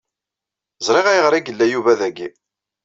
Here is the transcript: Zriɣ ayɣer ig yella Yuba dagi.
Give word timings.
Zriɣ 0.85 1.05
ayɣer 1.11 1.33
ig 1.33 1.47
yella 1.49 1.65
Yuba 1.67 1.93
dagi. 1.99 2.27